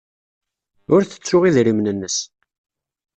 Ur 0.93 1.01
tettu 1.03 1.37
idrimen-nnes. 1.47 2.17